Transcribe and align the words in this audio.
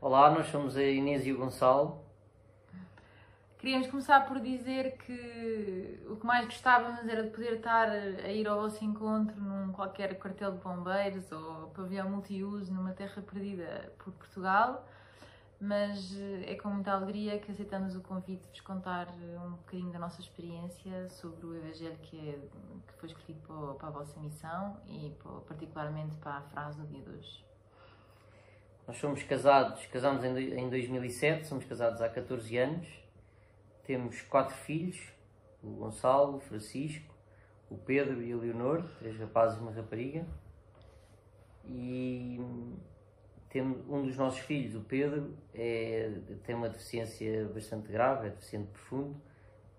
Olá, 0.00 0.30
nós 0.30 0.46
somos 0.46 0.76
a 0.76 0.82
Inês 0.84 1.26
e 1.26 1.32
o 1.32 1.38
Gonçalo. 1.38 2.00
Queríamos 3.58 3.88
começar 3.88 4.28
por 4.28 4.38
dizer 4.38 4.96
que 4.98 6.00
o 6.08 6.14
que 6.14 6.24
mais 6.24 6.44
gostávamos 6.44 7.00
era 7.08 7.24
de 7.24 7.30
poder 7.30 7.54
estar 7.54 7.88
a 7.88 8.28
ir 8.28 8.46
ao 8.46 8.60
vosso 8.60 8.84
encontro 8.84 9.34
num 9.40 9.72
qualquer 9.72 10.16
quartel 10.20 10.52
de 10.52 10.58
bombeiros 10.58 11.32
ou 11.32 11.70
pavilhão 11.70 12.08
multiuso 12.08 12.72
numa 12.72 12.92
terra 12.92 13.20
perdida 13.22 13.92
por 13.98 14.12
Portugal, 14.12 14.86
mas 15.60 16.16
é 16.46 16.54
com 16.54 16.68
muita 16.68 16.92
alegria 16.92 17.40
que 17.40 17.50
aceitamos 17.50 17.96
o 17.96 18.00
convite 18.00 18.42
de 18.42 18.50
vos 18.50 18.60
contar 18.60 19.08
um 19.44 19.50
bocadinho 19.56 19.90
da 19.90 19.98
nossa 19.98 20.20
experiência 20.20 21.08
sobre 21.10 21.44
o 21.44 21.56
Evangelho 21.56 21.98
que, 22.02 22.16
é, 22.16 22.38
que 22.86 23.16
foi 23.16 23.34
para, 23.34 23.74
para 23.74 23.88
a 23.88 23.90
vossa 23.90 24.20
missão 24.20 24.76
e 24.86 25.12
particularmente 25.48 26.14
para 26.18 26.36
a 26.36 26.42
frase 26.42 26.80
do 26.80 26.86
dia 26.86 27.02
de 27.02 27.10
hoje. 27.10 27.47
Nós 28.88 28.96
somos 28.96 29.22
casados, 29.22 29.84
casamos 29.88 30.24
em 30.24 30.70
2007, 30.70 31.46
somos 31.46 31.66
casados 31.66 32.00
há 32.00 32.08
14 32.08 32.56
anos, 32.56 32.88
temos 33.84 34.22
quatro 34.22 34.56
filhos, 34.56 34.98
o 35.62 35.68
Gonçalo, 35.72 36.38
o 36.38 36.40
Francisco, 36.40 37.14
o 37.68 37.76
Pedro 37.76 38.22
e 38.22 38.32
a 38.32 38.36
Leonor, 38.38 38.82
três 38.98 39.18
rapazes 39.18 39.58
e 39.58 39.60
uma 39.60 39.72
rapariga. 39.72 40.26
E 41.66 42.40
temos 43.50 43.86
um 43.90 44.06
dos 44.06 44.16
nossos 44.16 44.40
filhos, 44.40 44.74
o 44.74 44.80
Pedro, 44.80 45.36
é, 45.52 46.10
tem 46.44 46.54
uma 46.54 46.70
deficiência 46.70 47.46
bastante 47.48 47.92
grave, 47.92 48.28
é 48.28 48.30
deficiente 48.30 48.70
profundo, 48.70 49.20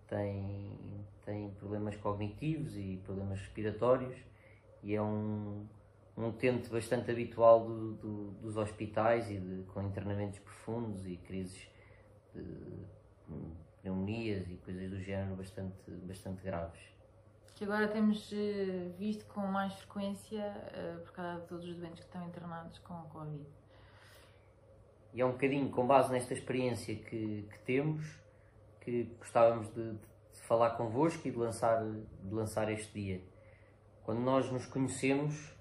tem, 0.07 1.03
tem 1.25 1.49
problemas 1.57 1.95
cognitivos 1.95 2.77
e 2.77 3.01
problemas 3.03 3.39
respiratórios 3.39 4.15
e 4.83 4.93
é 4.93 5.01
um, 5.01 5.65
um 6.19 6.27
utente 6.27 6.69
bastante 6.69 7.09
habitual 7.09 7.65
do, 7.65 7.93
do, 7.93 8.31
dos 8.41 8.57
hospitais 8.57 9.31
e 9.31 9.39
de, 9.39 9.63
com 9.63 9.81
internamentos 9.81 10.37
profundos 10.39 11.07
e 11.07 11.15
crises 11.15 11.65
de 12.35 12.43
pneumonias 13.81 14.45
e 14.49 14.57
coisas 14.57 14.89
do 14.89 14.99
género 14.99 15.37
bastante, 15.37 15.89
bastante 16.03 16.43
graves. 16.43 16.81
Que 17.55 17.63
agora 17.63 17.87
temos 17.87 18.31
eh, 18.33 18.91
visto 18.97 19.25
com 19.27 19.41
mais 19.41 19.73
frequência 19.73 20.43
uh, 20.43 20.99
por 21.01 21.11
causa 21.11 21.41
de 21.41 21.47
todos 21.47 21.67
os 21.67 21.75
doentes 21.75 21.99
que 21.99 22.05
estão 22.05 22.25
internados 22.27 22.77
com 22.79 22.93
a 22.93 23.03
Covid. 23.03 23.45
E 25.13 25.21
é 25.21 25.25
um 25.25 25.31
bocadinho 25.31 25.69
com 25.69 25.87
base 25.87 26.11
nesta 26.11 26.33
experiência 26.33 26.95
que, 26.95 27.47
que 27.49 27.59
temos 27.65 28.19
que 28.81 29.03
gostávamos 29.19 29.67
de, 29.73 29.93
de, 29.93 30.41
falar 30.43 30.71
convosco 30.71 31.27
e 31.27 31.31
de 31.31 31.37
lançar, 31.37 31.83
de 31.83 32.33
lançar 32.33 32.71
este 32.71 32.93
dia. 32.93 33.21
Quando 34.03 34.19
nós 34.21 34.49
nos 34.51 34.65
conhecemos, 34.65 35.53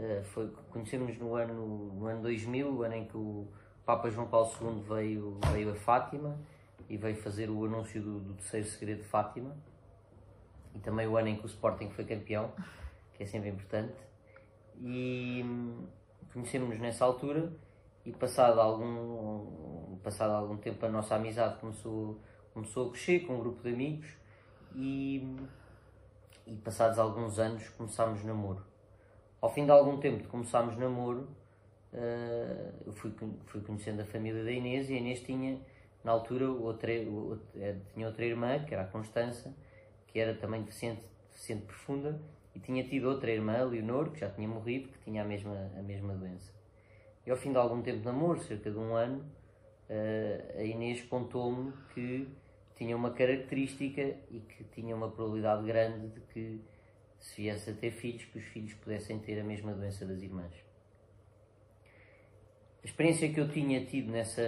eh, 0.00 0.22
foi, 0.22 0.48
conhecemos 0.70 1.18
no 1.18 1.34
ano, 1.34 1.92
no 1.92 2.06
ano 2.06 2.22
2000, 2.22 2.70
o 2.72 2.82
ano 2.84 2.94
em 2.94 3.04
que 3.04 3.16
o 3.16 3.48
Papa 3.84 4.08
João 4.08 4.28
Paulo 4.28 4.48
II 4.60 4.82
veio, 4.88 5.40
veio 5.52 5.72
a 5.72 5.74
Fátima 5.74 6.38
e 6.88 6.96
veio 6.96 7.16
fazer 7.16 7.50
o 7.50 7.64
anúncio 7.64 8.00
do, 8.00 8.20
do 8.20 8.34
terceiro 8.34 8.66
segredo 8.68 9.02
de 9.02 9.08
Fátima 9.08 9.56
e 10.72 10.78
também 10.78 11.08
o 11.08 11.16
ano 11.16 11.28
em 11.28 11.36
que 11.36 11.44
o 11.44 11.46
Sporting 11.46 11.90
foi 11.90 12.04
campeão, 12.04 12.52
que 13.14 13.24
é 13.24 13.26
sempre 13.26 13.48
importante. 13.48 13.94
E 14.80 15.42
hum, 15.44 15.88
conhecemos-nos 16.32 16.78
nessa 16.78 17.04
altura 17.04 17.52
e 18.06 18.12
passado 18.12 18.60
algum, 18.60 19.98
passado 20.04 20.30
algum 20.30 20.56
tempo 20.58 20.86
a 20.86 20.88
nossa 20.88 21.16
amizade 21.16 21.58
começou, 21.58 22.20
começou 22.54 22.88
a 22.88 22.92
crescer 22.92 23.26
com 23.26 23.34
um 23.34 23.40
grupo 23.40 23.62
de 23.64 23.70
amigos 23.70 24.08
e, 24.76 25.22
hum, 25.24 25.46
e 26.46 26.54
passados 26.54 27.00
alguns 27.00 27.40
anos 27.40 27.68
começámos 27.70 28.22
namoro. 28.22 28.77
Ao 29.40 29.52
fim 29.52 29.64
de 29.64 29.70
algum 29.70 29.98
tempo 29.98 30.22
de 30.22 30.28
começarmos 30.28 30.76
namoro, 30.76 31.28
uh, 31.92 32.72
eu 32.86 32.92
fui, 32.92 33.12
fui 33.46 33.60
conhecendo 33.60 34.02
a 34.02 34.04
família 34.04 34.42
da 34.42 34.50
Inês 34.50 34.90
e 34.90 34.94
a 34.94 34.96
Inês 34.96 35.20
tinha, 35.20 35.60
na 36.02 36.10
altura, 36.10 36.50
outra, 36.50 36.90
outra, 37.08 37.46
eh, 37.56 37.76
tinha 37.94 38.06
outra 38.06 38.24
irmã, 38.24 38.64
que 38.64 38.74
era 38.74 38.82
a 38.82 38.86
Constança, 38.86 39.54
que 40.08 40.18
era 40.18 40.34
também 40.34 40.62
deficiente, 40.62 41.02
deficiente 41.30 41.66
profunda, 41.66 42.20
e 42.54 42.58
tinha 42.58 42.82
tido 42.82 43.08
outra 43.08 43.30
irmã, 43.30 43.62
Leonor, 43.64 44.10
que 44.10 44.20
já 44.20 44.30
tinha 44.30 44.48
morrido, 44.48 44.88
que 44.88 44.98
tinha 45.04 45.22
a 45.22 45.24
mesma, 45.24 45.70
a 45.78 45.82
mesma 45.82 46.14
doença. 46.14 46.52
E 47.24 47.30
ao 47.30 47.36
fim 47.36 47.52
de 47.52 47.58
algum 47.58 47.80
tempo 47.80 47.98
de 47.98 48.06
namoro, 48.06 48.40
cerca 48.40 48.70
de 48.70 48.78
um 48.78 48.94
ano, 48.94 49.24
uh, 49.88 50.58
a 50.58 50.64
Inês 50.64 51.02
contou-me 51.02 51.72
que 51.94 52.26
tinha 52.74 52.96
uma 52.96 53.10
característica 53.10 54.02
e 54.30 54.40
que 54.40 54.64
tinha 54.72 54.96
uma 54.96 55.10
probabilidade 55.10 55.64
grande 55.64 56.08
de 56.08 56.20
que 56.32 56.60
se 57.20 57.42
viesse 57.42 57.70
a 57.70 57.74
ter 57.74 57.90
filhos, 57.90 58.24
que 58.24 58.38
os 58.38 58.44
filhos 58.44 58.74
pudessem 58.74 59.18
ter 59.18 59.40
a 59.40 59.44
mesma 59.44 59.72
doença 59.72 60.06
das 60.06 60.22
irmãs. 60.22 60.52
A 62.82 62.86
experiência 62.86 63.28
que 63.32 63.40
eu 63.40 63.48
tinha 63.48 63.84
tido 63.84 64.10
nessa, 64.10 64.42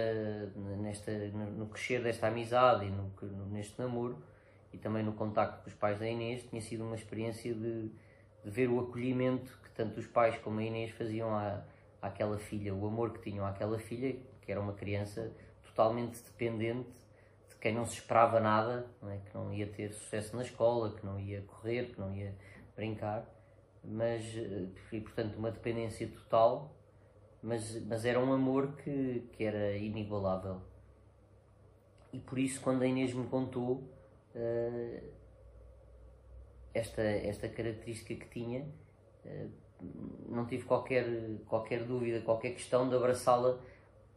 nesta, 0.79 1.11
no 1.11 1.67
crescer 1.67 2.01
desta 2.01 2.27
amizade 2.27 2.85
e 2.85 2.89
no, 2.89 3.11
neste 3.47 3.77
namoro, 3.79 4.23
e 4.73 4.77
também 4.77 5.03
no 5.03 5.13
contacto 5.13 5.63
com 5.63 5.69
os 5.69 5.75
pais 5.75 5.99
da 5.99 6.07
Inês, 6.07 6.43
tinha 6.43 6.61
sido 6.61 6.83
uma 6.83 6.95
experiência 6.95 7.53
de, 7.53 7.89
de 8.43 8.49
ver 8.49 8.69
o 8.69 8.79
acolhimento 8.79 9.59
que 9.63 9.69
tanto 9.71 9.99
os 9.99 10.07
pais 10.07 10.37
como 10.37 10.59
a 10.59 10.63
Inês 10.63 10.91
faziam 10.91 11.35
à, 11.35 11.61
àquela 12.01 12.37
filha, 12.37 12.73
o 12.73 12.87
amor 12.87 13.11
que 13.11 13.29
tinham 13.29 13.45
àquela 13.45 13.77
filha, 13.77 14.15
que 14.41 14.51
era 14.51 14.61
uma 14.61 14.73
criança 14.73 15.31
totalmente 15.63 16.21
dependente 16.23 16.89
de 17.49 17.55
quem 17.59 17.73
não 17.73 17.85
se 17.85 17.95
esperava 17.95 18.39
nada, 18.39 18.87
não 19.01 19.11
é? 19.11 19.17
que 19.17 19.35
não 19.35 19.53
ia 19.53 19.67
ter 19.67 19.93
sucesso 19.93 20.35
na 20.35 20.41
escola, 20.41 20.95
que 20.95 21.05
não 21.05 21.19
ia 21.19 21.41
correr, 21.41 21.91
que 21.93 21.99
não 21.99 22.13
ia 22.13 22.33
brincar, 22.81 23.29
mas, 23.83 24.23
eh, 24.35 24.67
e 24.91 25.01
portanto, 25.01 25.35
uma 25.37 25.51
dependência 25.51 26.07
total, 26.07 26.75
mas, 27.43 27.79
mas 27.85 28.05
era 28.05 28.19
um 28.19 28.33
amor 28.33 28.75
que, 28.77 29.29
que 29.33 29.43
era 29.43 29.77
inigualável. 29.77 30.61
E 32.11 32.19
por 32.19 32.39
isso, 32.39 32.59
quando 32.61 32.81
a 32.81 32.87
Inês 32.87 33.13
me 33.13 33.25
contou 33.27 33.83
uh, 34.35 35.03
esta, 36.73 37.01
esta 37.01 37.47
característica 37.47 38.13
que 38.15 38.29
tinha, 38.29 38.65
uh, 39.25 39.51
não 40.27 40.45
tive 40.45 40.65
qualquer, 40.65 41.05
qualquer 41.47 41.85
dúvida, 41.85 42.19
qualquer 42.21 42.51
questão 42.51 42.89
de 42.89 42.95
abraçá-la, 42.95 43.59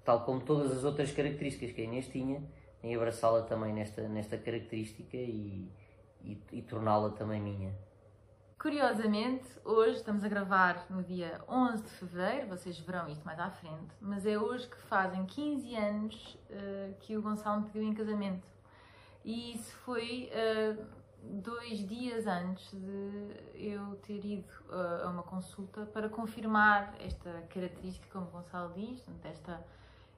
tal 0.05 0.25
como 0.25 0.41
todas 0.41 0.73
as 0.73 0.85
outras 0.85 1.13
características 1.13 1.73
que 1.73 1.83
a 1.83 1.85
Inês 1.85 2.09
tinha, 2.09 2.43
em 2.83 2.95
abraçá-la 2.97 3.43
também 3.43 3.73
nesta, 3.73 4.09
nesta 4.09 4.37
característica 4.37 5.17
e, 5.17 5.71
e, 6.23 6.39
e 6.53 6.63
torná-la 6.63 7.11
também 7.11 7.41
minha. 7.41 7.73
Curiosamente, 8.59 9.47
hoje 9.65 9.97
estamos 9.99 10.25
a 10.25 10.29
gravar 10.29 10.87
no 10.89 11.03
dia 11.03 11.41
11 11.49 11.83
de 11.83 11.91
fevereiro, 11.91 12.49
vocês 12.49 12.79
verão 12.79 13.07
isto 13.09 13.23
mais 13.25 13.39
à 13.39 13.51
frente, 13.51 13.95
mas 14.01 14.25
é 14.25 14.39
hoje 14.39 14.67
que 14.67 14.77
fazem 14.77 15.27
15 15.27 15.75
anos 15.75 16.39
uh, 16.49 16.95
que 17.01 17.17
o 17.17 17.21
Gonçalo 17.21 17.61
me 17.61 17.67
pediu 17.67 17.83
em 17.83 17.93
casamento. 17.93 18.47
E 19.23 19.53
isso 19.55 19.75
foi 19.85 20.31
uh, 20.33 20.83
dois 21.23 21.87
dias 21.87 22.27
antes 22.27 22.71
de 22.71 23.37
eu 23.55 23.97
ter 23.97 24.25
ido 24.25 24.53
uh, 24.71 25.07
a 25.07 25.11
uma 25.11 25.23
consulta 25.23 25.85
para 25.87 26.09
confirmar 26.09 26.95
esta 27.01 27.31
característica, 27.51 28.07
como 28.11 28.29
o 28.29 28.31
Gonçalo 28.31 28.73
diz, 28.73 29.05
esta, 29.25 29.63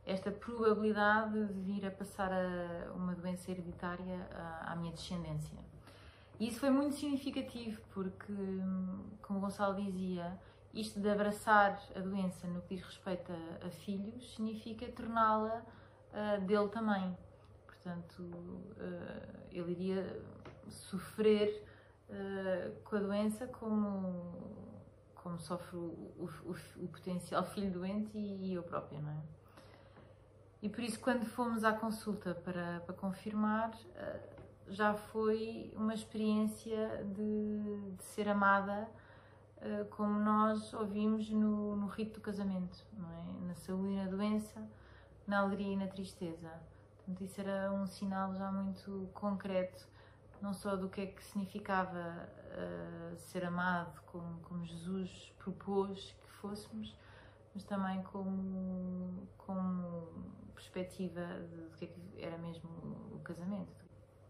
esta 0.04 0.30
probabilidade 0.30 1.46
de 1.46 1.60
vir 1.62 1.84
a 1.84 1.90
passar 1.90 2.30
a 2.32 2.92
uma 2.94 3.14
doença 3.14 3.50
hereditária 3.50 4.28
à 4.62 4.76
minha 4.76 4.92
descendência. 4.92 5.58
E 6.38 6.48
isso 6.48 6.60
foi 6.60 6.70
muito 6.70 6.96
significativo 6.96 7.80
porque, 7.92 8.32
como 9.22 9.38
o 9.38 9.42
Gonçalo 9.42 9.74
dizia, 9.82 10.38
isto 10.74 11.00
de 11.00 11.08
abraçar 11.08 11.82
a 11.94 12.00
doença 12.00 12.46
no 12.46 12.60
que 12.62 12.76
diz 12.76 12.84
respeito 12.84 13.32
a, 13.32 13.66
a 13.66 13.70
filhos 13.70 14.34
significa 14.34 14.86
torná-la 14.92 15.62
uh, 16.12 16.40
dele 16.42 16.68
também. 16.68 17.16
Portanto, 17.64 18.20
uh, 18.20 19.38
ele 19.50 19.72
iria 19.72 20.22
sofrer 20.68 21.64
uh, 22.10 22.82
com 22.82 22.96
a 22.96 23.00
doença 23.00 23.46
como, 23.46 24.74
como 25.14 25.38
sofre 25.38 25.78
o, 25.78 26.28
o, 26.44 26.54
o 26.76 26.88
potencial 26.88 27.44
filho 27.44 27.70
doente 27.70 28.10
e, 28.18 28.50
e 28.50 28.54
eu 28.54 28.62
própria, 28.62 29.00
não 29.00 29.10
é? 29.10 29.22
E 30.60 30.68
por 30.68 30.80
isso, 30.80 30.98
quando 31.00 31.24
fomos 31.24 31.64
à 31.64 31.72
consulta 31.72 32.34
para, 32.34 32.80
para 32.80 32.94
confirmar, 32.94 33.70
já 34.68 34.94
foi 34.94 35.72
uma 35.76 35.94
experiência 35.94 37.04
de, 37.14 37.92
de 37.96 38.02
ser 38.02 38.28
amada 38.28 38.88
uh, 39.58 39.84
como 39.90 40.18
nós 40.18 40.72
ouvimos 40.74 41.30
no, 41.30 41.76
no 41.76 41.86
rito 41.86 42.14
do 42.14 42.20
casamento, 42.20 42.84
é? 42.98 43.46
Na 43.46 43.54
saúde 43.54 43.92
e 43.92 43.96
na 43.96 44.06
doença, 44.06 44.68
na 45.26 45.40
alegria 45.40 45.72
e 45.72 45.76
na 45.76 45.86
tristeza. 45.86 46.50
Portanto, 46.96 47.22
isso 47.22 47.40
era 47.40 47.72
um 47.72 47.86
sinal 47.86 48.34
já 48.34 48.50
muito 48.50 49.08
concreto, 49.14 49.88
não 50.40 50.52
só 50.52 50.76
do 50.76 50.88
que 50.88 51.00
é 51.00 51.06
que 51.06 51.24
significava 51.24 52.28
uh, 52.52 53.16
ser 53.16 53.44
amado 53.44 54.00
como, 54.06 54.40
como 54.40 54.64
Jesus 54.64 55.32
propôs 55.38 56.14
que 56.20 56.30
fôssemos, 56.32 56.96
mas 57.54 57.64
também 57.64 58.02
como, 58.02 59.26
como 59.38 60.08
perspectiva 60.54 61.22
do 61.22 61.70
que 61.76 61.84
é 61.84 61.88
que 61.88 62.00
era 62.18 62.36
mesmo 62.38 62.68
o 63.12 63.20
casamento, 63.20 63.85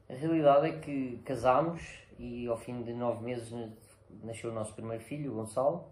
a 0.09 0.15
realidade 0.15 0.69
é 0.69 0.79
que 0.79 1.21
casámos 1.25 1.83
e 2.19 2.47
ao 2.47 2.57
fim 2.57 2.83
de 2.83 2.93
nove 2.93 3.25
meses 3.25 3.53
nasceu 4.23 4.51
o 4.51 4.55
nosso 4.55 4.73
primeiro 4.75 5.03
filho, 5.03 5.35
Gonçalo, 5.35 5.91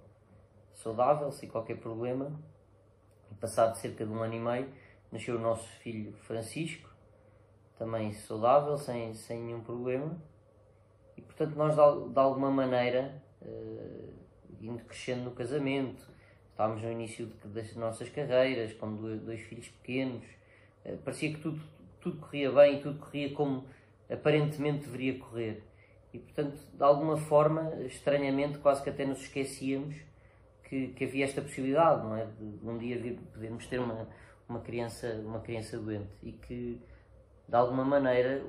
saudável, 0.72 1.30
sem 1.32 1.48
qualquer 1.48 1.78
problema. 1.78 2.32
passado 3.40 3.76
cerca 3.76 4.06
de 4.06 4.12
um 4.12 4.22
ano 4.22 4.34
e 4.34 4.40
meio, 4.40 4.68
nasceu 5.10 5.36
o 5.36 5.40
nosso 5.40 5.68
filho 5.80 6.12
Francisco, 6.12 6.88
também 7.76 8.12
saudável, 8.12 8.76
sem, 8.76 9.14
sem 9.14 9.42
nenhum 9.42 9.60
problema. 9.60 10.16
E 11.16 11.22
portanto, 11.22 11.54
nós 11.56 11.74
de 11.74 12.18
alguma 12.18 12.50
maneira, 12.50 13.20
uh, 13.42 14.14
indo 14.60 14.84
crescendo 14.84 15.24
no 15.24 15.30
casamento, 15.32 16.08
estávamos 16.50 16.82
no 16.82 16.90
início 16.90 17.26
de, 17.26 17.48
das 17.48 17.74
nossas 17.74 18.08
carreiras, 18.08 18.72
com 18.74 18.94
dois, 18.94 19.20
dois 19.20 19.40
filhos 19.40 19.68
pequenos, 19.68 20.24
uh, 20.84 20.96
parecia 20.98 21.34
que 21.34 21.40
tudo, 21.40 21.60
tudo 22.00 22.20
corria 22.20 22.50
bem, 22.52 22.80
tudo 22.80 22.98
corria 23.00 23.34
como 23.34 23.64
aparentemente 24.10 24.86
deveria 24.86 25.18
correr. 25.18 25.64
E 26.12 26.18
portanto, 26.18 26.56
de 26.72 26.82
alguma 26.82 27.16
forma, 27.16 27.74
estranhamente, 27.86 28.58
quase 28.58 28.82
que 28.82 28.90
até 28.90 29.04
nos 29.04 29.20
esquecíamos 29.20 29.96
que, 30.62 30.88
que 30.88 31.04
havia 31.04 31.24
esta 31.24 31.42
possibilidade, 31.42 32.02
não 32.02 32.16
é? 32.16 32.26
De 32.26 32.68
um 32.68 32.78
dia 32.78 33.18
podermos 33.32 33.66
ter 33.66 33.80
uma, 33.80 34.08
uma, 34.48 34.60
criança, 34.60 35.08
uma 35.24 35.40
criança 35.40 35.78
doente 35.78 36.10
e 36.22 36.32
que 36.32 36.80
de 37.46 37.56
alguma 37.56 37.84
maneira 37.84 38.42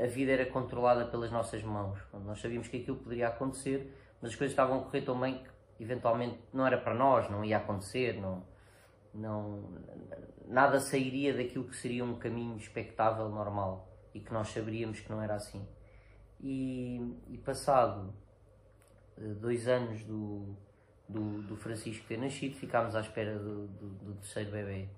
a, 0.00 0.04
a, 0.04 0.06
vida 0.06 0.32
era 0.32 0.46
controlada 0.46 1.04
pelas 1.06 1.30
nossas 1.30 1.62
mãos. 1.62 1.98
Nós 2.24 2.40
sabíamos 2.40 2.68
que 2.68 2.78
aquilo 2.78 2.96
poderia 2.96 3.28
acontecer, 3.28 3.92
mas 4.20 4.32
as 4.32 4.36
coisas 4.36 4.52
estavam 4.52 4.80
a 4.80 4.82
correr 4.84 5.02
tão 5.02 5.18
bem 5.20 5.42
que 5.76 5.84
eventualmente 5.84 6.38
não 6.52 6.66
era 6.66 6.78
para 6.78 6.94
nós, 6.94 7.28
não 7.28 7.44
ia 7.44 7.58
acontecer, 7.58 8.18
não, 8.18 8.42
não, 9.12 9.64
nada 10.46 10.80
sairia 10.80 11.34
daquilo 11.34 11.64
que 11.64 11.76
seria 11.76 12.04
um 12.04 12.14
caminho 12.14 12.56
expectável, 12.56 13.28
normal 13.28 13.95
e 14.16 14.20
que 14.20 14.32
nós 14.32 14.48
saberíamos 14.48 15.00
que 15.00 15.10
não 15.10 15.20
era 15.20 15.34
assim. 15.34 15.66
E, 16.40 17.00
e 17.28 17.38
passado 17.38 18.14
eh, 19.18 19.34
dois 19.40 19.68
anos 19.68 20.02
do, 20.04 20.56
do, 21.06 21.42
do, 21.42 21.56
Francisco 21.56 22.06
ter 22.06 22.18
nascido, 22.18 22.56
ficámos 22.56 22.96
à 22.96 23.00
espera 23.00 23.38
do, 23.38 23.66
do, 23.68 23.88
do 23.88 24.14
terceiro 24.14 24.50
bebê. 24.50 24.88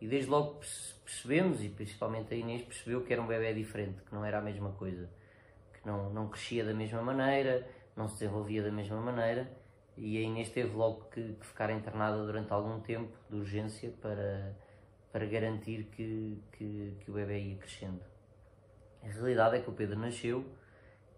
E 0.00 0.08
desde 0.08 0.30
logo 0.30 0.60
percebemos, 1.04 1.62
e 1.62 1.68
principalmente 1.68 2.32
a 2.32 2.36
Inês 2.36 2.62
percebeu 2.62 3.04
que 3.04 3.12
era 3.12 3.20
um 3.20 3.26
bebê 3.26 3.52
diferente, 3.52 4.02
que 4.02 4.14
não 4.14 4.24
era 4.24 4.38
a 4.38 4.42
mesma 4.42 4.72
coisa, 4.72 5.08
que 5.74 5.86
não, 5.86 6.10
não 6.10 6.28
crescia 6.28 6.64
da 6.64 6.74
mesma 6.74 7.02
maneira, 7.02 7.66
não 7.94 8.08
se 8.08 8.14
desenvolvia 8.14 8.62
da 8.62 8.72
mesma 8.72 9.00
maneira, 9.00 9.50
e 9.96 10.18
a 10.18 10.20
Inês 10.22 10.48
teve 10.48 10.74
logo 10.74 11.04
que, 11.10 11.34
que 11.34 11.46
ficar 11.46 11.70
internada 11.70 12.16
durante 12.16 12.52
algum 12.52 12.80
tempo 12.80 13.16
de 13.30 13.36
urgência 13.36 13.92
para, 14.00 14.56
para 15.12 15.26
garantir 15.26 15.84
que, 15.84 16.42
que, 16.52 16.96
que 17.00 17.10
o 17.10 17.14
bebê 17.14 17.40
ia 17.40 17.56
crescendo. 17.56 18.13
A 19.04 19.12
realidade 19.12 19.56
é 19.56 19.60
que 19.60 19.68
o 19.68 19.72
Pedro 19.72 19.98
nasceu 19.98 20.44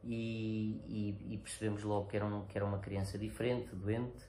e, 0.02 0.80
e, 0.86 1.34
e 1.34 1.38
percebemos 1.38 1.84
logo 1.84 2.08
que 2.08 2.16
era, 2.16 2.26
um, 2.26 2.44
que 2.46 2.58
era 2.58 2.64
uma 2.64 2.78
criança 2.78 3.16
diferente, 3.16 3.74
doente. 3.74 4.24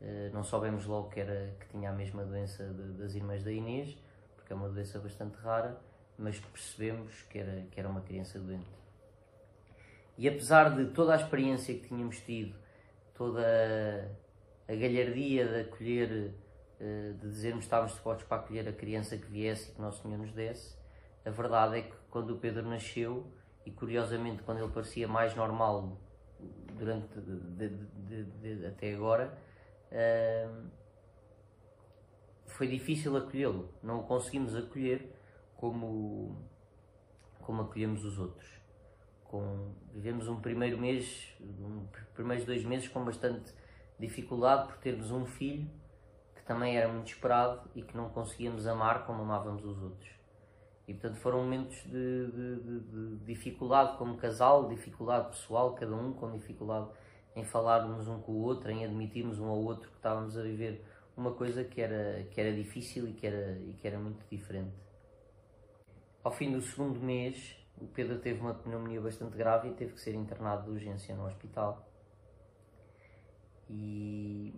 Uh, 0.00 0.32
não 0.32 0.44
soubemos 0.44 0.86
logo 0.86 1.08
que, 1.08 1.18
era, 1.18 1.56
que 1.58 1.68
tinha 1.68 1.90
a 1.90 1.92
mesma 1.92 2.24
doença 2.24 2.64
de, 2.64 2.92
das 2.98 3.14
irmãs 3.14 3.42
da 3.42 3.50
Inês, 3.50 3.96
porque 4.36 4.52
é 4.52 4.56
uma 4.56 4.68
doença 4.68 4.98
bastante 5.00 5.36
rara, 5.38 5.80
mas 6.16 6.38
percebemos 6.38 7.22
que 7.22 7.38
era, 7.38 7.66
que 7.70 7.80
era 7.80 7.88
uma 7.88 8.00
criança 8.00 8.38
doente. 8.38 8.70
E 10.16 10.28
apesar 10.28 10.76
de 10.76 10.92
toda 10.92 11.14
a 11.14 11.16
experiência 11.16 11.74
que 11.74 11.88
tínhamos 11.88 12.20
tido, 12.20 12.54
toda 13.14 13.42
a, 14.68 14.74
galhardia 14.74 15.48
de 15.48 15.60
acolher, 15.62 16.34
uh, 16.80 17.14
de 17.14 17.28
dizermos 17.28 17.60
que 17.60 17.66
estávamos 17.66 17.92
dispostos 17.92 18.26
para 18.28 18.36
acolher 18.36 18.68
a 18.68 18.72
criança 18.72 19.16
que 19.16 19.26
viesse 19.26 19.70
e 19.70 19.74
que 19.74 19.80
Nosso 19.80 20.02
Senhor 20.02 20.18
nos 20.18 20.32
desse, 20.32 20.76
a 21.24 21.30
verdade 21.30 21.78
é 21.78 21.82
que 21.82 21.96
quando 22.10 22.34
o 22.34 22.38
Pedro 22.38 22.68
nasceu, 22.68 23.26
e 23.64 23.70
curiosamente 23.70 24.42
quando 24.42 24.58
ele 24.58 24.70
parecia 24.70 25.08
mais 25.08 25.34
normal 25.34 25.96
durante 26.76 27.18
de, 27.20 27.68
de, 27.68 28.24
de, 28.24 28.66
até 28.66 28.94
agora 28.94 29.36
uh, 29.90 30.70
foi 32.46 32.68
difícil 32.68 33.16
acolhê-lo. 33.16 33.68
Não 33.82 34.00
o 34.00 34.02
conseguimos 34.04 34.54
acolher 34.54 35.10
como 35.56 36.36
como 37.40 37.62
acolhemos 37.62 38.04
os 38.04 38.18
outros. 38.18 38.48
Com, 39.24 39.74
vivemos 39.92 40.28
um 40.28 40.40
primeiro 40.40 40.78
mês 40.78 41.34
um, 41.40 41.86
primeiros 42.14 42.44
dois 42.44 42.64
meses 42.64 42.88
com 42.88 43.04
bastante 43.04 43.52
dificuldade 43.98 44.68
por 44.68 44.76
termos 44.78 45.10
um 45.10 45.24
filho 45.24 45.68
que 46.36 46.42
também 46.42 46.76
era 46.76 46.92
muito 46.92 47.08
esperado 47.08 47.68
e 47.74 47.82
que 47.82 47.96
não 47.96 48.10
conseguíamos 48.10 48.66
amar 48.66 49.06
como 49.06 49.22
amávamos 49.22 49.64
os 49.64 49.82
outros 49.82 50.23
e 50.86 50.92
portanto 50.92 51.16
foram 51.16 51.42
momentos 51.42 51.76
de, 51.84 52.26
de, 52.26 52.56
de, 52.60 52.80
de, 52.80 53.24
dificuldade 53.24 53.96
como 53.96 54.16
casal, 54.16 54.68
dificuldade 54.68 55.28
pessoal, 55.28 55.74
cada 55.74 55.94
um 55.94 56.12
com 56.12 56.30
dificuldade 56.30 56.88
em 57.34 57.42
falarmos 57.42 58.06
um 58.06 58.20
com 58.20 58.32
o 58.32 58.42
outro, 58.42 58.70
em 58.70 58.84
admitirmos 58.84 59.38
um 59.38 59.48
ao 59.48 59.58
outro 59.58 59.90
que 59.90 59.96
estávamos 59.96 60.36
a 60.36 60.42
viver 60.42 60.84
uma 61.16 61.32
coisa 61.32 61.64
que 61.64 61.80
era, 61.80 62.24
que 62.30 62.40
era 62.40 62.52
difícil 62.52 63.08
e 63.08 63.12
que 63.12 63.26
era, 63.26 63.58
e 63.58 63.74
que 63.74 63.86
era 63.86 63.98
muito 63.98 64.24
diferente. 64.30 64.74
Ao 66.22 66.32
fim 66.32 66.52
do 66.52 66.60
segundo 66.60 67.00
mês, 67.00 67.56
o 67.78 67.86
Pedro 67.86 68.18
teve 68.18 68.40
uma 68.40 68.54
pneumonia 68.54 69.00
bastante 69.00 69.36
grave 69.36 69.68
e 69.68 69.72
teve 69.72 69.94
que 69.94 70.00
ser 70.00 70.14
internado 70.14 70.64
de 70.64 70.70
urgência 70.70 71.14
no 71.14 71.26
hospital. 71.26 71.88
E, 73.68 74.54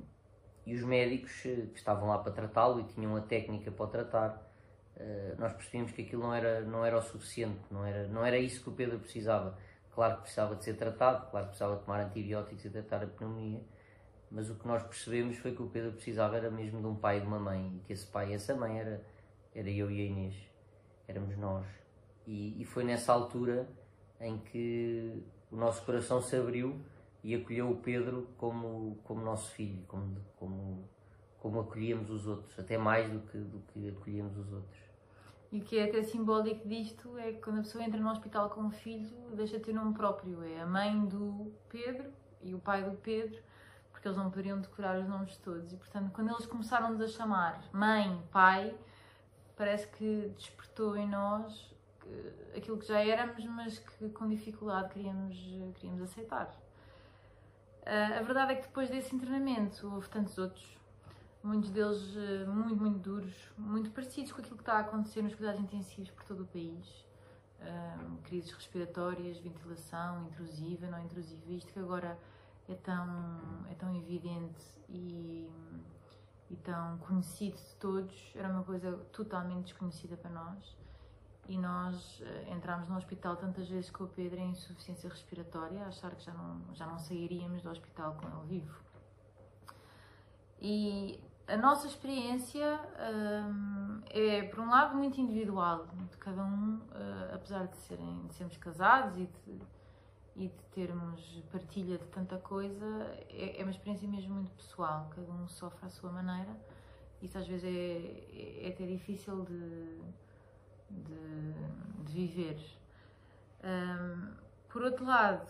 e 0.67 0.75
os 0.75 0.83
médicos 0.83 1.33
que 1.41 1.73
estavam 1.75 2.09
lá 2.09 2.19
para 2.19 2.33
tratá-lo 2.33 2.81
e 2.81 2.85
tinham 2.85 3.17
a 3.17 3.21
técnica 3.21 3.71
para 3.71 3.85
o 3.85 3.89
tratar 3.89 4.46
eh, 4.99 5.35
nós 5.39 5.53
percebíamos 5.53 5.93
que 5.93 6.03
aquilo 6.03 6.23
não 6.23 6.35
era, 6.35 6.61
não 6.63 6.85
era 6.85 6.97
o 6.97 7.03
suficiente, 7.03 7.61
não 7.71 7.85
era, 7.85 8.09
não 8.09 8.25
era 8.25 8.39
isso 8.39 8.63
que 8.63 8.69
o 8.69 8.73
Pedro 8.73 8.99
precisava. 8.99 9.57
Claro 9.91 10.17
que 10.17 10.23
precisava 10.23 10.57
de 10.57 10.65
ser 10.65 10.75
tratado, 10.75 11.31
claro 11.31 11.47
que 11.47 11.51
precisava 11.51 11.77
de 11.77 11.85
tomar 11.85 12.01
antibióticos 12.01 12.65
e 12.65 12.71
tratar 12.71 13.03
a 13.03 13.07
pneumonia, 13.07 13.63
mas 14.31 14.51
o 14.51 14.55
que 14.57 14.67
nós 14.67 14.83
percebemos 14.83 15.39
foi 15.39 15.55
que 15.55 15.63
o 15.63 15.69
Pedro 15.69 15.93
precisava 15.93 16.37
era 16.37 16.51
mesmo 16.51 16.81
de 16.81 16.87
um 16.87 16.95
pai 16.95 17.19
e 17.19 17.21
de 17.21 17.27
uma 17.27 17.39
mãe, 17.39 17.77
e 17.77 17.81
que 17.87 17.93
esse 17.93 18.07
pai 18.07 18.31
e 18.31 18.35
essa 18.35 18.55
mãe 18.55 18.79
era, 18.79 19.03
era 19.55 19.71
eu 19.71 19.91
e 19.91 20.01
a 20.01 20.05
Inês, 20.05 20.35
éramos 21.09 21.37
nós. 21.37 21.67
E, 22.27 22.61
e 22.61 22.65
foi 22.65 22.85
nessa 22.85 23.13
altura 23.13 23.67
em 24.21 24.39
que 24.39 25.23
o 25.51 25.57
nosso 25.57 25.85
coração 25.85 26.21
se 26.21 26.37
abriu 26.37 26.81
e 27.23 27.35
acolheu 27.35 27.71
o 27.71 27.77
Pedro 27.77 28.29
como, 28.37 28.99
como 29.05 29.23
nosso 29.23 29.51
filho, 29.53 29.83
como, 29.87 30.17
como, 30.37 30.89
como 31.39 31.61
acolhíamos 31.61 32.11
os 32.11 32.27
outros, 32.27 32.59
até 32.59 32.77
mais 32.77 33.11
do 33.11 33.21
que, 33.21 33.39
do 33.39 33.61
que 33.73 33.89
acolhíamos 33.89 34.37
os 34.37 34.53
outros. 34.53 34.86
E 35.53 35.61
o 35.61 35.63
que 35.63 35.79
é 35.79 35.85
até 35.85 36.03
simbólico 36.03 36.67
disto 36.69 37.17
é 37.19 37.33
que 37.33 37.41
quando 37.41 37.61
a 37.61 37.63
pessoa 37.63 37.85
entra 37.85 38.01
no 38.01 38.11
hospital 38.11 38.51
com 38.51 38.63
um 38.63 38.71
filho, 38.71 39.09
deixa 39.35 39.59
de 39.59 39.65
ter 39.65 39.73
nome 39.73 39.95
próprio. 39.95 40.43
É 40.43 40.61
a 40.61 40.67
mãe 40.67 41.07
do 41.07 41.53
Pedro 41.69 42.13
e 42.43 42.55
o 42.55 42.59
pai 42.59 42.83
do 42.83 42.97
Pedro, 42.97 43.41
porque 43.93 44.09
eles 44.09 44.17
não 44.17 44.31
poderiam 44.31 44.61
decorar 44.61 44.99
os 44.99 45.09
nomes 45.09 45.37
todos. 45.39 45.73
E 45.73 45.77
portanto, 45.77 46.11
quando 46.13 46.31
eles 46.31 46.47
começaram-nos 46.47 47.01
a 47.01 47.07
chamar 47.07 47.63
mãe, 47.73 48.21
pai, 48.31 48.75
parece 49.57 49.87
que 49.89 50.33
despertou 50.37 50.97
em 50.97 51.09
nós 51.09 51.75
aquilo 52.57 52.79
que 52.79 52.87
já 52.87 53.01
éramos, 53.01 53.45
mas 53.47 53.79
que 53.79 54.09
com 54.11 54.29
dificuldade 54.29 54.91
queríamos, 54.93 55.37
queríamos 55.75 56.03
aceitar. 56.03 56.55
Ah, 57.85 58.19
a 58.19 58.23
verdade 58.23 58.53
é 58.53 58.55
que 58.57 58.63
depois 58.63 58.91
desse 58.91 59.15
internamento 59.15 59.89
houve 59.93 60.09
tantos 60.09 60.37
outros 60.39 60.77
muitos 61.47 61.71
deles 61.71 62.17
eh, 62.17 62.45
muito, 62.45 62.77
muito 62.77 62.99
duros, 62.99 63.35
muito 63.57 63.91
parecidos 63.91 64.33
com 64.33 64.41
aquilo 64.41 64.57
que 64.57 64.63
está 64.63 64.75
a 64.75 64.81
acontecer 64.81 65.23
nos 65.23 65.35
cuidados 65.35 65.61
intensivos 65.61 66.11
por 66.11 66.25
todo 66.25 66.43
o 66.43 66.47
país. 66.47 67.07
Um, 67.59 68.17
crises 68.19 68.53
respiratórias, 68.53 69.39
ventilação 69.39 70.27
intrusiva, 70.27 70.89
não 70.89 71.03
intrusiva, 71.03 71.53
isto 71.53 71.73
que 71.73 71.79
agora 71.79 72.19
é 72.69 72.75
tão, 72.75 73.41
é 73.71 73.75
tão 73.75 73.97
evidente 73.97 74.63
e, 74.91 75.51
e 76.51 76.57
tão 76.57 76.99
conhecido 76.99 77.57
de 77.57 77.75
todos, 77.77 78.33
era 78.35 78.49
uma 78.49 78.63
coisa 78.63 78.93
totalmente 79.11 79.67
desconhecida 79.67 80.17
para 80.17 80.31
nós. 80.31 80.77
E 81.49 81.57
nós 81.57 82.21
uh, 82.21 82.53
entramos 82.53 82.89
no 82.89 82.97
hospital 82.97 83.37
tantas 83.37 83.69
vezes 83.69 83.89
com 83.89 84.05
o 84.05 84.09
Pedro 84.09 84.39
em 84.39 84.51
insuficiência 84.51 85.09
respiratória, 85.09 85.85
a 85.85 85.87
achar 85.87 86.15
que 86.15 86.25
já 86.25 86.35
não, 86.35 86.75
já 86.75 86.87
não 86.87 86.99
sairíamos 86.99 87.63
do 87.63 87.71
hospital 87.71 88.17
com 88.17 88.29
ele 88.29 88.61
vivo. 88.61 88.87
E 90.61 91.21
a 91.49 91.57
nossa 91.57 91.87
experiência 91.87 92.81
hum, 92.99 94.01
é, 94.11 94.43
por 94.43 94.61
um 94.61 94.69
lado, 94.69 94.97
muito 94.97 95.21
individual, 95.21 95.87
de 96.11 96.17
cada 96.17 96.43
um, 96.43 96.77
uh, 96.77 97.35
apesar 97.35 97.67
de, 97.67 97.77
serem, 97.77 98.27
de 98.27 98.35
sermos 98.35 98.57
casados 98.57 99.17
e 99.17 99.27
de, 99.27 99.61
e 100.35 100.49
de 100.49 100.65
termos 100.73 101.43
partilha 101.53 101.99
de 101.99 102.07
tanta 102.09 102.37
coisa, 102.39 102.85
é, 103.31 103.61
é, 103.61 103.63
uma 103.63 103.71
experiência 103.71 104.09
mesmo 104.09 104.35
muito 104.35 104.51
pessoal, 104.53 105.09
cada 105.15 105.31
um 105.31 105.47
sofre 105.49 105.87
à 105.87 105.89
sua 105.89 106.11
maneira. 106.11 106.51
Isso 107.23 107.39
às 107.39 107.47
vezes 107.47 107.65
é, 107.65 107.69
é, 107.69 108.67
é 108.67 108.69
até 108.69 108.85
difícil 108.85 109.45
de, 109.45 110.01
de, 110.91 111.53
de 112.05 112.13
viver. 112.13 112.59
Um, 113.65 114.35
por 114.69 114.83
outro 114.83 115.07
lado, 115.07 115.47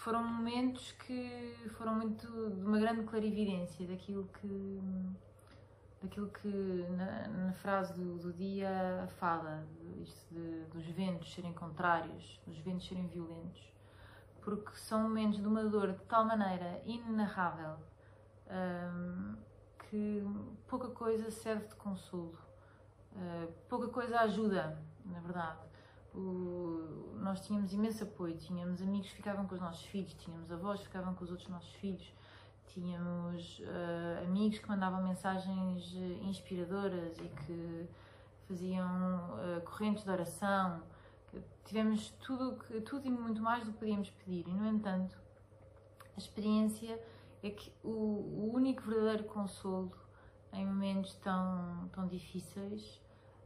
foram 0.00 0.22
momentos 0.22 0.92
que 0.92 1.54
foram 1.76 1.94
muito 1.94 2.26
de 2.26 2.64
uma 2.64 2.78
grande 2.78 3.02
clarividência 3.04 3.86
daquilo 3.86 4.28
que 4.40 4.80
daquilo 6.02 6.28
que 6.30 6.48
na, 6.96 7.28
na 7.28 7.52
frase 7.52 7.92
do, 7.92 8.16
do, 8.16 8.32
dia 8.32 9.06
fala 9.18 9.66
isto 10.02 10.34
de, 10.34 10.64
dos 10.72 10.86
ventos 10.86 11.32
serem 11.34 11.52
contrários 11.52 12.40
dos 12.46 12.56
ventos 12.58 12.88
serem 12.88 13.06
violentos 13.06 13.70
porque 14.40 14.74
são 14.76 15.02
momentos 15.02 15.38
de 15.38 15.46
uma 15.46 15.64
dor 15.64 15.92
de 15.92 16.02
tal 16.04 16.24
maneira 16.24 16.80
inenarrável 16.86 17.76
hum, 18.50 19.36
que 19.90 20.24
pouca 20.68 20.88
coisa 20.88 21.30
serve 21.30 21.66
de 21.66 21.74
consolo, 21.74 22.38
uh, 23.12 23.52
pouca 23.68 23.88
coisa 23.88 24.20
ajuda, 24.20 24.78
na 25.04 25.18
verdade. 25.20 25.69
O, 26.14 27.14
nós 27.20 27.40
tínhamos 27.46 27.72
imenso 27.72 28.02
apoio, 28.02 28.36
tínhamos 28.36 28.82
amigos 28.82 29.08
que 29.08 29.16
ficavam 29.16 29.46
com 29.46 29.54
os 29.54 29.60
nossos 29.60 29.84
filhos, 29.84 30.12
tínhamos 30.14 30.50
avós 30.50 30.80
que 30.80 30.86
ficavam 30.86 31.14
com 31.14 31.24
os 31.24 31.30
outros 31.30 31.48
nossos 31.48 31.72
filhos, 31.74 32.12
tínhamos 32.66 33.60
uh, 33.60 34.24
amigos 34.24 34.58
que 34.58 34.68
mandavam 34.68 35.02
mensagens 35.02 35.94
inspiradoras 36.22 37.16
e 37.18 37.28
que 37.28 37.88
faziam 38.48 38.86
uh, 38.86 39.60
correntes 39.62 40.02
de 40.02 40.10
oração. 40.10 40.82
Tivemos 41.64 42.10
tudo, 42.24 42.58
tudo 42.84 43.06
e 43.06 43.10
muito 43.10 43.40
mais 43.40 43.64
do 43.64 43.72
que 43.72 43.78
podíamos 43.78 44.10
pedir, 44.10 44.48
e 44.48 44.52
no 44.52 44.66
entanto, 44.66 45.16
a 46.16 46.18
experiência 46.18 47.00
é 47.42 47.50
que 47.50 47.72
o, 47.84 47.88
o 47.88 48.50
único 48.52 48.82
verdadeiro 48.82 49.24
consolo 49.24 49.92
em 50.52 50.66
momentos 50.66 51.14
tão, 51.16 51.88
tão 51.92 52.08
difíceis 52.08 53.00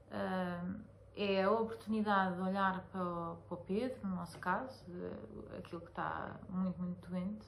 uh, 0.09 0.80
é 1.16 1.44
a 1.44 1.50
oportunidade 1.50 2.35
de 2.37 2.40
olhar 2.40 2.80
para 2.90 3.02
o, 3.02 3.37
para 3.49 3.54
o 3.54 3.56
Pedro, 3.59 3.97
no 4.02 4.16
nosso 4.16 4.38
caso, 4.38 4.85
aquele 5.56 5.83
que 5.83 5.88
está 5.88 6.40
muito, 6.49 6.80
muito 6.83 7.09
doente, 7.09 7.47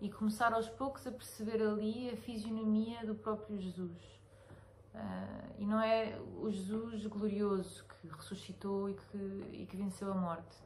e 0.00 0.10
começar 0.10 0.52
aos 0.52 0.68
poucos 0.68 1.06
a 1.06 1.10
perceber 1.10 1.62
ali 1.62 2.10
a 2.10 2.16
fisionomia 2.16 3.04
do 3.04 3.14
próprio 3.14 3.58
Jesus. 3.58 4.20
Uh, 4.94 5.54
e 5.58 5.66
não 5.66 5.80
é 5.80 6.18
o 6.40 6.50
Jesus 6.50 7.06
glorioso 7.06 7.84
que 7.84 8.08
ressuscitou 8.08 8.90
e 8.90 8.94
que, 8.94 9.16
e 9.52 9.66
que 9.66 9.76
venceu 9.76 10.10
a 10.10 10.14
morte, 10.14 10.56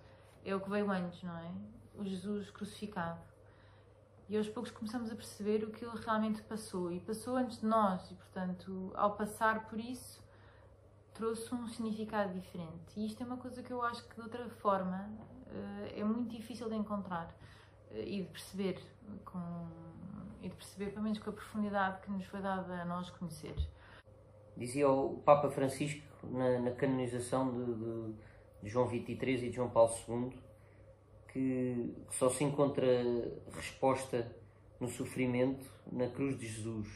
é 0.45 0.55
o 0.55 0.61
que 0.61 0.71
veio 0.71 0.91
antes, 0.91 1.23
não 1.23 1.37
é? 1.37 1.51
O 1.97 2.05
Jesus 2.05 2.51
crucificado. 2.51 3.21
E 4.29 4.37
aos 4.37 4.49
poucos 4.49 4.71
começamos 4.71 5.11
a 5.11 5.15
perceber 5.15 5.65
o 5.65 5.71
que 5.71 5.85
ele 5.85 5.99
realmente 5.99 6.43
passou. 6.43 6.91
E 6.91 7.01
passou 7.01 7.37
antes 7.37 7.61
de 7.61 7.67
nós, 7.67 8.11
e 8.11 8.15
portanto, 8.15 8.91
ao 8.95 9.17
passar 9.17 9.67
por 9.67 9.79
isso, 9.79 10.24
trouxe 11.15 11.55
um 11.55 11.67
significado 11.69 12.33
diferente. 12.35 12.93
E 12.97 13.07
isto 13.07 13.23
é 13.23 13.27
uma 13.27 13.37
coisa 13.37 13.63
que 13.63 13.73
eu 13.73 13.83
acho 13.83 14.07
que 14.09 14.17
de 14.17 14.21
outra 14.21 14.49
forma 14.49 15.11
eh, 15.49 16.01
é 16.01 16.05
muito 16.05 16.37
difícil 16.37 16.69
de 16.69 16.75
encontrar 16.75 17.35
eh, 17.93 18.05
e 18.07 18.23
de 18.23 18.29
perceber, 18.29 18.79
com, 19.25 19.69
e 20.43 20.49
de 20.49 20.55
perceber 20.55 20.91
pelo 20.91 21.03
menos 21.03 21.19
com 21.19 21.31
a 21.31 21.33
profundidade 21.33 22.01
que 22.03 22.11
nos 22.11 22.27
foi 22.27 22.41
dada 22.41 22.83
a 22.83 22.85
nós 22.85 23.11
conhecer. 23.11 23.55
Dizia 24.57 24.89
o 24.89 25.19
Papa 25.19 25.51
Francisco 25.51 26.05
na, 26.25 26.59
na 26.61 26.71
canonização 26.73 27.51
de, 27.51 27.75
de, 27.75 28.15
de 28.63 28.69
João 28.69 28.89
XXIII 28.89 29.47
e 29.47 29.51
de 29.51 29.53
João 29.53 29.71
Paulo 29.71 29.93
II 30.09 30.45
que 31.35 31.93
só 32.11 32.31
se 32.31 32.45
encontra 32.45 32.87
resposta 33.53 34.31
no 34.79 34.89
sofrimento 34.89 35.69
na 35.91 36.07
cruz 36.07 36.39
de 36.39 36.47
Jesus, 36.47 36.89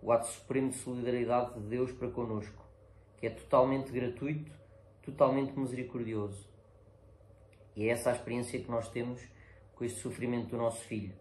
o 0.00 0.10
ato 0.10 0.26
supremo 0.26 0.70
de 0.70 0.78
solidariedade 0.78 1.52
de 1.52 1.66
Deus 1.66 1.92
para 1.92 2.08
conosco, 2.08 2.64
que 3.18 3.26
é 3.26 3.30
totalmente 3.30 3.90
gratuito, 3.92 4.50
totalmente 5.02 5.58
misericordioso. 5.58 6.48
E 7.76 7.84
é 7.84 7.88
essa 7.88 8.10
a 8.10 8.12
experiência 8.12 8.60
que 8.60 8.70
nós 8.70 8.88
temos 8.88 9.20
com 9.74 9.84
este 9.84 10.00
sofrimento 10.00 10.50
do 10.50 10.56
nosso 10.56 10.80
filho. 10.82 11.14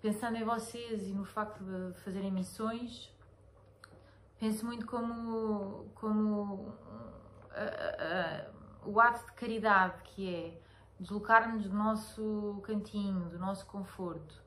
Pensando 0.00 0.36
em 0.36 0.44
vocês 0.44 1.02
e 1.08 1.12
no 1.12 1.24
facto 1.24 1.62
de 1.62 1.98
fazerem 2.00 2.30
missões, 2.30 3.10
penso 4.38 4.66
muito 4.66 4.86
como, 4.86 5.90
como 5.94 6.74
o 8.84 9.00
ato 9.00 9.26
de 9.26 9.32
caridade 9.32 10.02
que 10.04 10.34
é 10.34 10.60
deslocar-nos 10.98 11.68
do 11.68 11.76
nosso 11.76 12.60
cantinho, 12.64 13.28
do 13.28 13.38
nosso 13.38 13.66
conforto, 13.66 14.42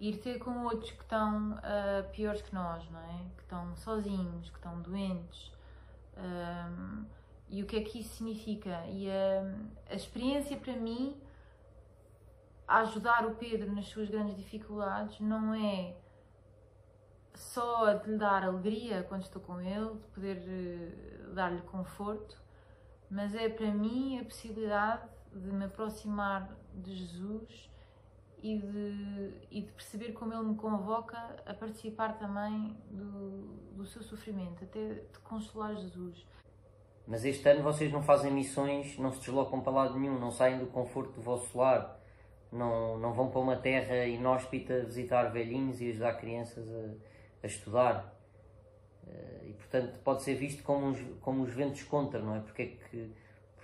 ir 0.00 0.18
ter 0.18 0.38
com 0.38 0.64
outros 0.64 0.90
que 0.90 1.02
estão 1.02 1.52
uh, 1.52 2.08
piores 2.12 2.42
que 2.42 2.54
nós, 2.54 2.88
não 2.90 3.00
é? 3.00 3.24
Que 3.36 3.42
estão 3.42 3.76
sozinhos, 3.76 4.50
que 4.50 4.56
estão 4.56 4.80
doentes. 4.80 5.52
Um, 6.18 7.06
e 7.48 7.62
o 7.62 7.66
que 7.66 7.76
é 7.76 7.82
que 7.82 8.00
isso 8.00 8.16
significa? 8.16 8.84
E 8.86 9.10
a, 9.10 9.54
a 9.90 9.94
experiência 9.94 10.56
para 10.56 10.74
mim, 10.74 11.16
a 12.66 12.78
ajudar 12.78 13.26
o 13.26 13.34
Pedro 13.36 13.72
nas 13.72 13.86
suas 13.86 14.10
grandes 14.10 14.36
dificuldades, 14.36 15.18
não 15.20 15.54
é 15.54 15.94
só 17.34 17.94
de 17.94 18.10
lhe 18.10 18.18
dar 18.18 18.42
alegria 18.42 19.04
quando 19.04 19.22
estou 19.22 19.40
com 19.40 19.60
ele, 19.60 19.94
de 19.94 20.06
poder 20.08 20.36
uh, 20.38 21.34
dar-lhe 21.34 21.62
conforto, 21.62 22.36
mas 23.08 23.34
é 23.34 23.48
para 23.48 23.72
mim 23.72 24.18
a 24.18 24.24
possibilidade 24.24 25.08
de 25.32 25.52
me 25.52 25.64
aproximar 25.64 26.50
de 26.74 26.94
Jesus 26.94 27.70
e 28.42 28.58
de, 28.58 29.32
e 29.50 29.62
de 29.62 29.72
perceber 29.72 30.12
como 30.12 30.32
Ele 30.32 30.44
me 30.44 30.54
convoca 30.54 31.18
a 31.44 31.54
participar 31.54 32.18
também 32.18 32.76
do, 32.90 33.74
do 33.76 33.86
seu 33.86 34.02
sofrimento, 34.02 34.64
até 34.64 34.94
de 34.94 35.18
consolar 35.22 35.74
Jesus. 35.76 36.26
Mas 37.06 37.24
este 37.24 37.48
ano 37.48 37.62
vocês 37.62 37.90
não 37.90 38.02
fazem 38.02 38.30
missões, 38.30 38.98
não 38.98 39.12
se 39.12 39.20
deslocam 39.20 39.60
para 39.60 39.72
lado 39.72 39.98
nenhum, 39.98 40.18
não 40.18 40.30
saem 40.30 40.58
do 40.58 40.66
conforto 40.66 41.12
do 41.12 41.22
vosso 41.22 41.56
lar, 41.56 41.98
não, 42.52 42.98
não 42.98 43.12
vão 43.12 43.30
para 43.30 43.40
uma 43.40 43.56
terra 43.56 44.04
inóspita 44.06 44.84
visitar 44.84 45.24
velhinhos 45.30 45.80
e 45.80 45.90
ajudar 45.90 46.14
crianças 46.14 46.68
a, 46.68 47.44
a 47.44 47.46
estudar. 47.46 48.14
Eh, 49.06 49.48
e 49.48 49.52
portanto 49.54 49.98
pode 50.04 50.22
ser 50.22 50.34
visto 50.34 50.62
como, 50.62 50.94
como 51.20 51.42
os 51.42 51.52
ventos 51.52 51.82
contra, 51.84 52.20
não 52.20 52.36
é? 52.36 52.40
Porque 52.40 52.62
é 52.62 52.66
que 52.66 53.10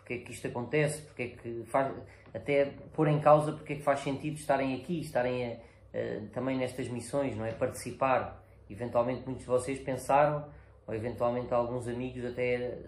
porque 0.04 0.14
é 0.14 0.18
que 0.18 0.32
isto 0.32 0.46
acontece, 0.46 1.00
porque 1.00 1.22
é 1.22 1.28
que 1.28 1.64
faz, 1.64 1.90
até 2.34 2.66
pôr 2.92 3.08
em 3.08 3.18
causa 3.20 3.52
porque 3.52 3.72
é 3.72 3.76
que 3.76 3.82
faz 3.82 4.00
sentido 4.00 4.36
estarem 4.36 4.74
aqui, 4.74 5.00
estarem 5.00 5.46
a, 5.46 5.52
a, 5.54 6.28
também 6.30 6.58
nestas 6.58 6.88
missões, 6.88 7.34
não 7.34 7.46
é? 7.46 7.52
Participar. 7.52 8.44
Eventualmente 8.68 9.24
muitos 9.24 9.44
de 9.44 9.50
vocês 9.50 9.78
pensaram, 9.80 10.46
ou 10.86 10.94
eventualmente 10.94 11.52
alguns 11.54 11.88
amigos 11.88 12.22
até 12.24 12.78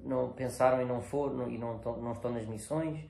não 0.00 0.32
pensaram 0.32 0.82
e 0.82 0.84
não 0.84 1.00
foram 1.00 1.50
e 1.50 1.56
não, 1.56 1.78
não 1.78 2.12
estão 2.12 2.30
nas 2.30 2.46
missões, 2.46 3.02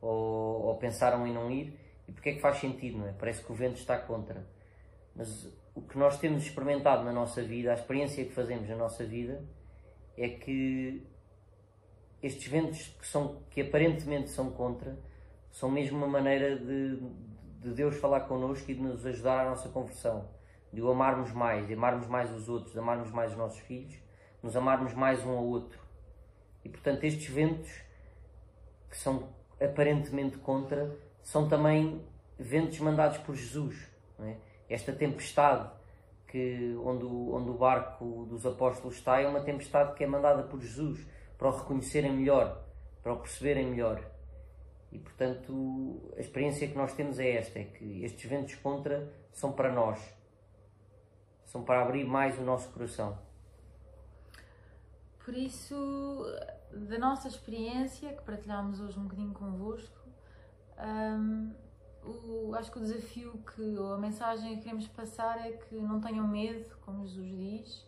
ou, 0.00 0.66
ou 0.66 0.76
pensaram 0.76 1.26
em 1.26 1.32
não 1.32 1.50
ir, 1.50 1.78
e 2.06 2.12
porque 2.12 2.30
é 2.30 2.32
que 2.34 2.40
faz 2.40 2.58
sentido, 2.58 2.98
não 2.98 3.08
é? 3.08 3.12
Parece 3.12 3.42
que 3.42 3.50
o 3.50 3.54
vento 3.54 3.76
está 3.76 3.96
contra. 3.96 4.44
Mas 5.16 5.46
o 5.74 5.80
que 5.80 5.96
nós 5.96 6.18
temos 6.18 6.42
experimentado 6.42 7.02
na 7.04 7.12
nossa 7.12 7.42
vida, 7.42 7.70
a 7.70 7.74
experiência 7.74 8.24
que 8.24 8.32
fazemos 8.32 8.68
na 8.68 8.76
nossa 8.76 9.04
vida, 9.04 9.42
é 10.18 10.28
que 10.28 11.02
estes 12.22 12.46
ventos 12.46 12.88
que, 12.98 13.06
são, 13.06 13.42
que 13.50 13.60
aparentemente 13.62 14.30
são 14.30 14.50
contra, 14.50 14.98
são 15.50 15.70
mesmo 15.70 15.98
uma 15.98 16.06
maneira 16.06 16.56
de, 16.56 16.96
de 17.60 17.70
Deus 17.74 17.96
falar 17.96 18.20
connosco 18.20 18.70
e 18.70 18.74
de 18.74 18.80
nos 18.80 19.04
ajudar 19.06 19.46
à 19.46 19.50
nossa 19.50 19.68
conversão, 19.68 20.28
de 20.72 20.80
o 20.80 20.90
amarmos 20.90 21.32
mais, 21.32 21.66
de 21.66 21.74
amarmos 21.74 22.06
mais 22.06 22.30
os 22.30 22.48
outros, 22.48 22.72
de 22.72 22.78
amarmos 22.78 23.10
mais 23.10 23.32
os 23.32 23.38
nossos 23.38 23.58
filhos, 23.60 23.94
nos 24.42 24.56
amarmos 24.56 24.94
mais 24.94 25.24
um 25.24 25.30
ao 25.30 25.44
outro. 25.44 25.78
E 26.64 26.68
portanto, 26.68 27.04
estes 27.04 27.26
ventos 27.26 27.70
que 28.88 28.96
são 28.96 29.28
aparentemente 29.60 30.36
contra, 30.38 30.96
são 31.22 31.48
também 31.48 32.04
ventos 32.38 32.78
mandados 32.80 33.18
por 33.18 33.34
Jesus. 33.34 33.88
É? 34.18 34.36
Esta 34.68 34.92
tempestade 34.92 35.70
que, 36.26 36.76
onde, 36.84 37.04
onde 37.04 37.50
o 37.50 37.54
barco 37.54 38.26
dos 38.28 38.46
apóstolos 38.46 38.96
está 38.96 39.20
é 39.20 39.26
uma 39.26 39.40
tempestade 39.40 39.94
que 39.94 40.04
é 40.04 40.06
mandada 40.06 40.42
por 40.42 40.60
Jesus 40.60 41.06
para 41.40 41.48
o 41.48 41.56
reconhecerem 41.56 42.12
melhor, 42.12 42.62
para 43.02 43.14
o 43.14 43.16
perceberem 43.16 43.70
melhor. 43.70 44.04
E 44.92 44.98
portanto, 44.98 46.12
a 46.14 46.20
experiência 46.20 46.68
que 46.68 46.76
nós 46.76 46.92
temos 46.92 47.18
é 47.18 47.30
esta: 47.30 47.58
é 47.58 47.64
que 47.64 48.04
estes 48.04 48.28
ventos 48.28 48.56
contra 48.56 49.10
são 49.32 49.50
para 49.50 49.72
nós, 49.72 49.98
são 51.46 51.64
para 51.64 51.80
abrir 51.80 52.04
mais 52.04 52.38
o 52.38 52.42
nosso 52.42 52.68
coração. 52.68 53.18
Por 55.24 55.34
isso, 55.34 56.26
da 56.72 56.98
nossa 56.98 57.28
experiência, 57.28 58.12
que 58.12 58.22
partilhámos 58.22 58.78
hoje 58.78 58.98
um 58.98 59.04
bocadinho 59.04 59.32
convosco, 59.32 59.98
um, 60.78 61.54
o, 62.04 62.54
acho 62.54 62.70
que 62.70 62.78
o 62.78 62.82
desafio 62.82 63.42
que, 63.54 63.62
ou 63.62 63.94
a 63.94 63.98
mensagem 63.98 64.56
que 64.56 64.64
queremos 64.64 64.88
passar 64.88 65.46
é 65.46 65.52
que 65.52 65.76
não 65.76 66.00
tenham 66.00 66.28
medo, 66.28 66.76
como 66.84 67.06
Jesus 67.06 67.30
diz. 67.30 67.86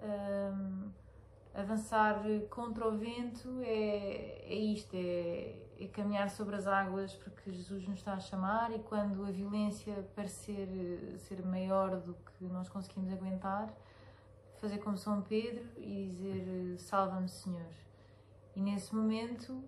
Um, 0.00 0.90
avançar 1.54 2.22
contra 2.48 2.86
o 2.86 2.96
vento 2.96 3.60
é, 3.62 4.44
é 4.46 4.54
isto, 4.54 4.94
é, 4.94 5.56
é, 5.78 5.86
caminhar 5.92 6.30
sobre 6.30 6.56
as 6.56 6.66
águas 6.66 7.14
porque 7.14 7.50
Jesus 7.50 7.86
nos 7.88 7.98
está 7.98 8.14
a 8.14 8.20
chamar 8.20 8.70
e 8.72 8.78
quando 8.78 9.24
a 9.24 9.30
violência 9.30 10.08
parecer 10.14 10.68
ser 11.18 11.44
maior 11.44 12.00
do 12.00 12.14
que 12.14 12.44
nós 12.44 12.68
conseguimos 12.68 13.12
aguentar, 13.12 13.72
fazer 14.60 14.78
como 14.78 14.96
São 14.96 15.22
Pedro 15.22 15.64
e 15.76 16.08
dizer 16.08 16.78
salva-me 16.78 17.28
Senhor. 17.28 17.72
E 18.54 18.60
nesse 18.60 18.94
momento 18.94 19.62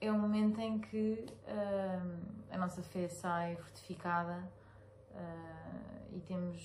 é 0.00 0.12
um 0.12 0.18
momento 0.18 0.60
em 0.60 0.78
que 0.78 1.26
uh, 1.46 2.36
a 2.50 2.58
nossa 2.58 2.82
fé 2.82 3.08
sai 3.08 3.56
fortificada 3.56 4.46
uh, 5.12 6.14
e 6.14 6.20
temos 6.20 6.60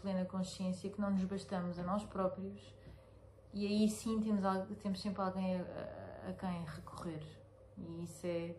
plena 0.00 0.24
consciência 0.24 0.90
que 0.90 1.00
não 1.00 1.10
nos 1.10 1.24
bastamos 1.24 1.78
a 1.78 1.82
nós 1.84 2.04
próprios 2.04 2.81
e 3.52 3.66
aí 3.66 3.88
sim 3.88 4.20
temos, 4.20 4.42
temos 4.82 5.00
sempre 5.00 5.20
alguém 5.20 5.60
a, 5.60 6.30
a, 6.30 6.32
quem 6.32 6.64
recorrer. 6.64 7.22
E 7.76 8.04
isso 8.04 8.26
é, 8.26 8.54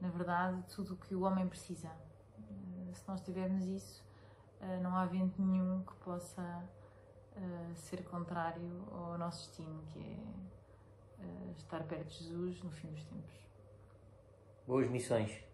na 0.00 0.08
verdade, 0.08 0.62
tudo 0.74 0.94
o 0.94 0.96
que 0.96 1.14
o 1.14 1.22
homem 1.22 1.46
precisa. 1.46 1.88
Eh, 2.38 2.94
se 2.94 3.06
nós 3.06 3.20
tivermos 3.20 3.66
isso, 3.66 4.04
eh, 4.60 4.78
não 4.78 4.96
há 4.96 5.04
vento 5.04 5.40
nenhum 5.42 5.82
que 5.82 5.94
possa 5.96 6.42
uh, 7.36 7.74
ser 7.74 8.04
contrário 8.04 8.86
ao 8.90 9.18
nosso 9.18 9.48
destino, 9.48 9.82
que 9.92 9.98
é 9.98 11.52
estar 11.56 11.82
perto 11.84 12.08
de 12.08 12.24
Jesus 12.24 12.62
no 12.62 12.70
fim 12.70 12.88
dos 12.88 13.04
tempos. 13.04 13.46
Boas 14.66 14.88
missões. 14.90 15.51